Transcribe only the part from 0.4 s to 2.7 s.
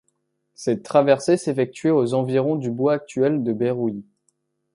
Cette traversée s'effectuait aux environs